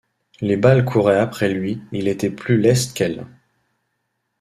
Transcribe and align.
Les 0.39 0.57
balles 0.57 0.83
couraient 0.83 1.19
après 1.19 1.53
lui, 1.53 1.79
il 1.91 2.07
était 2.07 2.31
plus 2.31 2.57
leste 2.59 2.97
qu’elles. 2.97 3.27